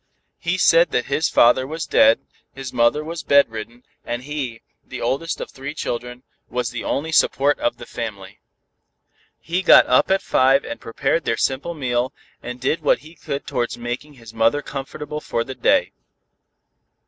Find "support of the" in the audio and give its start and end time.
7.11-7.85